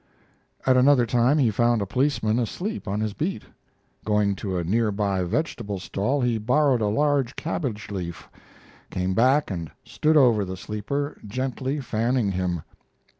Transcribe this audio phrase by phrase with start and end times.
[0.65, 3.43] At another time he found a policeman asleep on his beat.
[4.03, 8.27] Going to a near by vegetable stall he borrowed a large cabbage leaf,
[8.89, 12.63] came back and stood over the sleeper, gently fanning him.